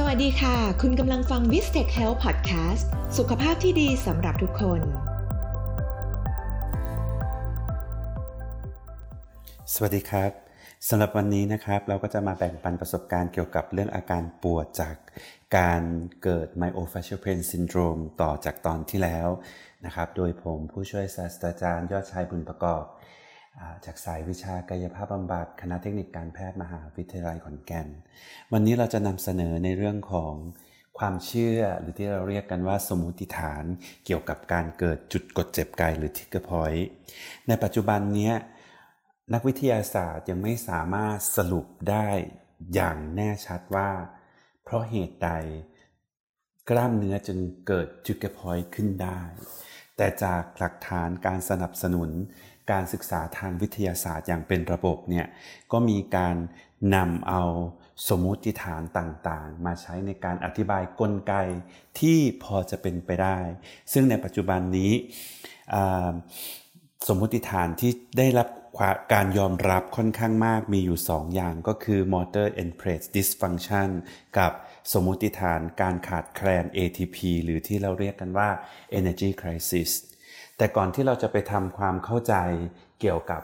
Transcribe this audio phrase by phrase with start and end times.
[0.00, 2.86] สวัสดีค่ะ คุณกำลังฟัง v i s t e c h Health Podcast
[3.18, 4.80] สุขภาพที่ดีสำหรับทุกคน
[9.74, 10.30] สวัสดีครับ
[10.88, 14.96] สำหรับวันนี้นะครับเราก็จะมาแบ่งปันประสบการณ์เกี่ยวกับเรื่องอาการปวดจาก
[15.56, 15.82] การ
[16.22, 19.28] เกิด myofascial pain syndrome ต่อจากตอนที่แล้ว
[19.84, 22.84] นะครับ โดยผมผู้ช่วยศาสตราจารย์ยอดชายบุญประกอบ
[23.84, 27.88] จากสายวิชากายภาพบำบัดคณะเทคนิคการแพทย์มหาวิทยาลัยขอนแก่น
[28.52, 30.34] วันนี้เราจะนำเสนอในเรื่องของ
[30.98, 33.64] ความเชื่อหรือที่เราเรียกกันว่าสมมติฐาน
[34.04, 36.88] เกี่ยวกับการเกิดจุดกดเจ็บกายหรือ trigger point
[37.48, 38.32] ในปัจจุบันนี้
[39.34, 42.08] นักวิทยาศาสตร์ยังไม่สามารถสรุปได้
[42.74, 43.90] อย่างแน่ชัดว่า
[44.64, 45.30] เพราะเหตุใด
[46.70, 49.20] กล้ามเนื้อจึงเกิดจุด trigger point ขึ้นได้
[49.96, 52.10] แต่จากหลักฐานการสนับสนุน
[52.72, 55.26] การศึกษาทางวิทยาศาสตร์อย่างเป็นระบบเนี่ย
[55.72, 56.36] ก็มีการ
[56.94, 57.42] นำเอา
[58.08, 61.34] สมมติฐานต่างๆ มาใช้ในการอธิบายกลไก
[62.00, 63.38] ที่พอจะเป็นไปได้
[63.92, 64.92] ซึ่งในปัจจุบันนี้
[67.08, 68.48] สมมติฐานที่ได้รับ
[69.14, 73.88] การยอมรับค่อนข้างมากมีอยู่ 2 อย่างก็คือ motor end plate dysfunction
[74.38, 74.52] กับ
[74.92, 78.48] สมมุติฐานการขาดแคลน ATP หรือที่เราเรียกกันว่า
[78.98, 79.90] energy crisis
[80.56, 82.34] แต่ก่อนที่เราจะไปทำความเข้าใจ
[83.00, 83.42] เกี่ยวกับ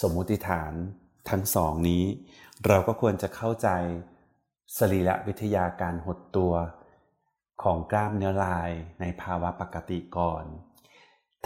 [0.00, 0.72] สมมุติฐาน
[1.30, 2.04] ทั้งสองนี้
[2.66, 3.68] เราก็ควรจะเข้าใจ
[4.78, 6.52] สรีระวิทยาการหดตัว
[7.62, 10.44] ของกล้ามเนื้อลายในภาวะปกติก่อน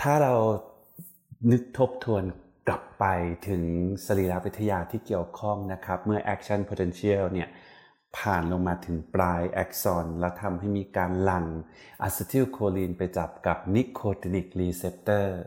[0.01, 0.35] ถ้าเรา
[1.51, 2.25] นึกทบทวน
[2.69, 3.05] กลับไป
[3.49, 3.63] ถึง
[4.07, 7.49] สรีรวิทยาที่เกี่ยวข้องนะครับ เมื่อ action potential เนี่ย
[8.19, 11.47] ผ่านลงมาถึงปลายแอกซอน แล้วทำให้มีการหลั่ง
[12.03, 15.39] อะซิทิลโคลีนไปจับกับ nicotinic receptor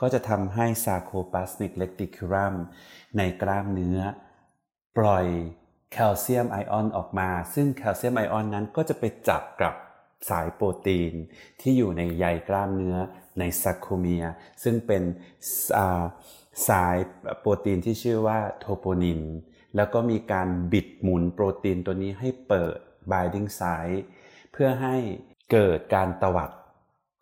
[0.00, 2.54] ก็จะทำให้ sarcoplasmic reticulum
[3.16, 3.98] ในกล้ามเนื้อ
[4.98, 5.26] ปล่อย
[5.92, 9.74] แคลเซียมไอออนออกมา ซึ่งแคลเซียมไอออนนั้นก็จะไปจับกับ
[10.30, 11.12] สายโปรตีน
[11.60, 12.96] ที่อยู่ในใยกล้ามเนื้อ
[13.38, 14.24] ใน sarcomere
[14.62, 15.02] ซึ่งเป็น
[16.68, 16.96] สาย
[17.40, 19.20] โปรตีนที่ชื่อว่า troponin
[19.76, 22.76] แล้วก็มีการบิดหมุนโปรตีนตัวนี้ให้เปิด
[23.10, 24.02] binding site
[24.52, 24.96] เพื่อให้
[25.52, 26.50] เกิดการตวัด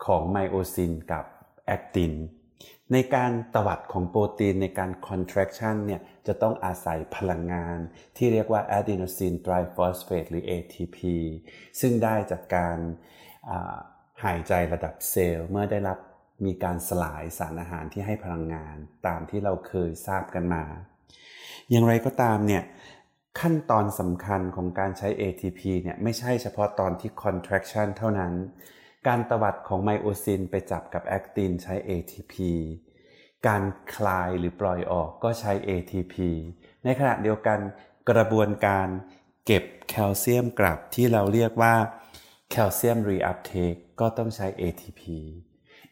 [0.06, 1.24] ของไมโอซินกับ
[1.66, 2.14] แอคติน
[2.92, 7.78] ในการตวัดของโปรตีนในการ contraction เนี่ยจะต้องอาศัยพลังงาน
[8.16, 10.98] ที่เรียกว่า adenosine triphosphate หรือ ATP
[11.80, 12.78] ซึ่งได้จากการ
[14.24, 15.98] หายใจระดับเซลล์เมื่อได้รับ
[16.46, 18.76] มีการสลายสารอาหารที่ให้พลังงาน
[19.06, 20.64] ตามที่เราเคยทราบกันมา
[21.70, 22.62] อย่างไรก็ตามเนี่ย
[23.40, 28.32] ขั้นตอนสำคัญของการใช้ ATP เนี่ยไม่ใช่เฉพาะตอนที่ contraction เท่านั้น
[29.06, 32.34] การตวัดของ myosin ไปจับกับ actin ใช้ ATP
[33.46, 33.62] การ
[33.94, 36.14] คลายหรือปล่อยออกก็ใช้ ATP
[36.84, 37.58] ในขณะเดียวกัน
[38.10, 38.86] กระบวนการ
[39.46, 41.74] เก็บแคลเซียมกลับที่เราเรียกว่า
[42.50, 45.02] calcium reuptake ก็ต้องใช้ ATP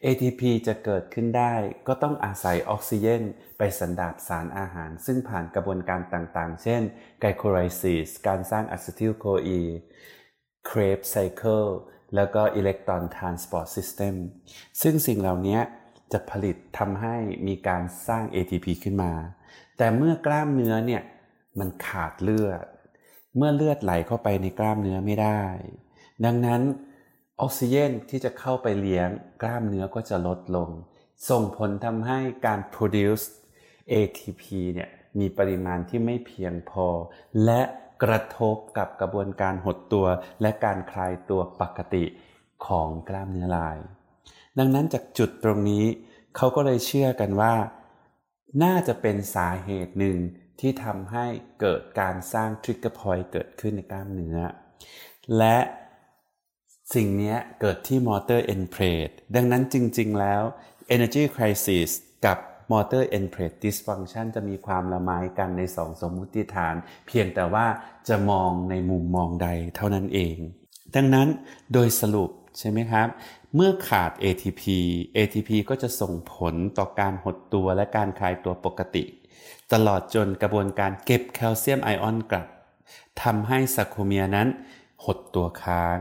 [0.05, 1.53] ATP จะเกิดขึ้นได้
[1.87, 3.23] ก็ต้องอาศัยออกซิเจน
[3.57, 6.81] ไปสันดาปสารอาหาร ซึ่งผ่านกระบวนการต่างๆ เช่น
[7.21, 11.65] glycolysis การสร้าง acetyl-CoA Krebs cycle
[12.15, 14.13] แล้วก็ electron transport system
[14.81, 15.59] ซึ่งสิ่งเหล่านี้
[16.11, 17.15] จะผลิตทำให้
[17.47, 19.13] มีการสร้าง ATP ขึ้นมา
[19.77, 21.01] แต่เมื่อกล้ามเนื้อเนี่ย
[21.59, 22.63] มันขาดเลือด
[23.37, 25.41] เมื่อเลือดไหลเข้าไปในกล้ามเนื้อไม่ได้
[26.25, 26.61] ดังนั้น
[27.41, 29.09] ออกซิเจนที่จะเข้าไปเลี้ยง
[29.41, 30.69] กล้ามเนื้อก็จะลดลง
[31.29, 33.25] ส่งผลทำให้การ produce
[33.91, 34.43] ATP
[34.73, 34.89] เนี่ย
[35.19, 36.87] มีปริมาณที่ไม่เพียงพอ
[37.45, 37.61] และ
[38.03, 40.07] กระทบกับกระบวนการหดตัว
[40.41, 42.05] และการคลายตัวปกติ
[42.65, 43.77] ของกล้ามเนื้อลาย
[44.57, 45.85] ดังนั้นจากจุดตรงนี้
[46.35, 47.53] เขาก็เลยเชื่อกันว่า
[48.63, 50.17] น่าจะเป็นสาเหตุหนึ่ง
[50.59, 51.25] ที่ทำให้
[51.61, 54.37] เกิดการสร้าง trigger point เกิดขึ้นในกล้ามเนื้อ
[55.37, 55.57] และ
[56.95, 60.43] สิ่งนี้เกิดที่มอเตอร์เอ็นเพลทดังนั้นจริง ๆ แล้ว
[60.95, 61.89] Energy Crisis
[62.25, 62.37] กับ
[62.71, 66.75] Motor End Plate Dysfunction จะมีความละไมกันในสองสมมุติฐาน
[67.07, 67.65] เพียงแต่ว่า
[68.07, 70.37] จะมองในมุมมองใดเท่านั้นเอง
[70.95, 71.27] ดังนั้น
[71.73, 72.29] โดยสรุป
[72.59, 73.07] ใช่ไหมครับ
[73.55, 74.63] เมื่อขาด ATP
[75.17, 79.03] ATP ก็จะส่งผลต่อการหดตัวและการคลายตัวปกติ
[79.73, 82.47] ตลอดจนกระบวนการเก็บแคลเซียมไอออนกลับ
[83.23, 84.47] ทำให้ sarcomere นั้น
[85.05, 85.97] หดตัวค้าง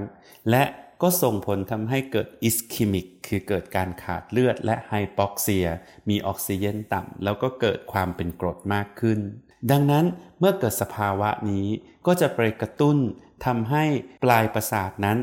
[0.50, 0.64] และ
[1.02, 5.66] ก็ส่งผลทำให้เกิด ischemic คือเกิดการขาดเลือดและ hypoxia
[6.08, 9.20] มีออกซิเจนต่ำแล้วก็เกิดความเป็นกรดมากขึ้น
[9.70, 10.04] ดังนั้น
[10.38, 11.66] เมื่อเกิดสภาวะนี้
[12.06, 12.96] ก็จะไปกระตุ้น
[13.46, 13.84] ทำให้
[14.24, 15.18] ปลายประสาทนั้น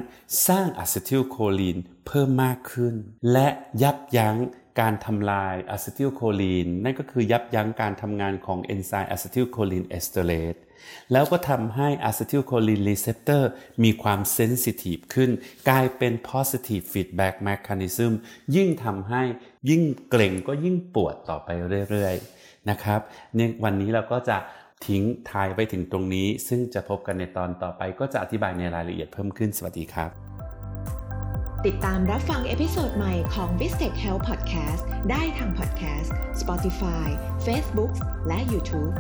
[0.47, 1.77] สร้างอะซิทิลโคลีน
[2.07, 2.95] เพิ่มมากขึ้น
[3.31, 3.47] และ
[3.81, 4.35] ยับยั้ง
[4.79, 10.55] การทำลายอะซิทิลโคลีนนั่นก็คือยับยั้งการทำงานของเอนไซม์ acetylcholinesterase
[11.11, 13.43] แล้วก็ทำให้ acetylcholine receptor
[13.83, 15.29] มีความ sensitive ขึ้น
[15.69, 18.11] กลายเป็น positive feedback mechanism
[18.55, 19.21] ยิ่งทำให้
[19.69, 21.49] ยิ่งเกร็งก็ยิ่งปวดต่อไป
[21.89, 22.99] เรื่อยๆนะครับ
[23.35, 24.37] เนี่ยวันนี้เราก็จะ
[24.87, 30.22] ทิ้งท้ายไปถึงตรงนี้ ซึ่งจะพบกันในตอนต่อไปก็จะอธิบายในรายละเอียดเพิ่มขึ้นสวัสดีครับ
[31.69, 36.09] ติดตามรับฟัง episode ใหม่ของ v i s t e c h Health Podcast ได้ทาง Podcast
[36.41, 37.07] Spotify
[37.45, 37.93] Facebook
[38.27, 38.93] และ YouTube